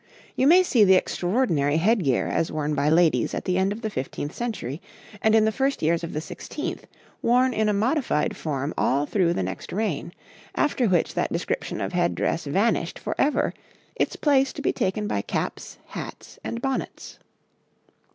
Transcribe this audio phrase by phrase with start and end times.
[0.35, 3.81] You may see the extraordinary head gear as worn by ladies at the end of
[3.83, 4.81] the fifteenth century
[5.21, 6.87] and in the first years of the sixteenth,
[7.21, 10.11] worn in a modified form all through the next reign,
[10.55, 13.53] after which that description of head dress vanished for ever,
[13.95, 17.19] its place to be taken by caps, hats, and bonnets.